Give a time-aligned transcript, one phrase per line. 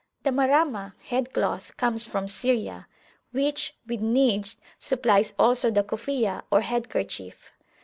[0.23, 2.87] The Mahramah (head cloth) comes from Syria;
[3.31, 7.51] which, with Nijd, supplies also the Kufiyah or headkerchief.